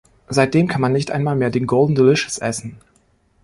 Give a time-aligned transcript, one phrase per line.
[0.29, 2.79] Seitdem kann man nicht einmal mehr den Golden Delicious essen.